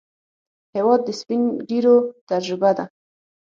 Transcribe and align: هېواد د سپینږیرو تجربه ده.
هېواد 0.75 0.99
د 1.05 1.09
سپینږیرو 1.19 1.95
تجربه 2.29 2.71
ده. 2.77 2.85